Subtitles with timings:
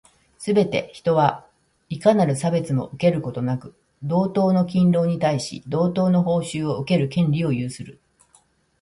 [0.39, 1.45] すべて人は、
[1.89, 7.99] いかなる差別をも受けることなく、同等の勤労に対し、同等の報酬を受ける権利を有する。